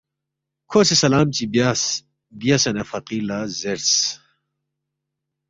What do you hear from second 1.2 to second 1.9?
چی بیاس،